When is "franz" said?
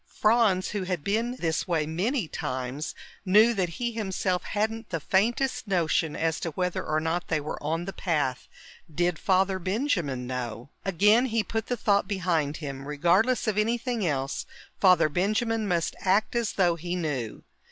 0.07-0.69